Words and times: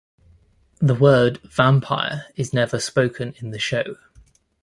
The 0.79 0.95
word 0.95 1.37
"vampire" 1.43 2.25
is 2.35 2.53
never 2.53 2.79
spoken 2.79 3.35
in 3.37 3.51
the 3.51 3.59
show. 3.59 3.97